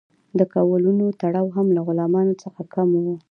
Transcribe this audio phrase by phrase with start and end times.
[0.39, 3.05] د کولونو تړاو هم له غلامانو څخه کم و.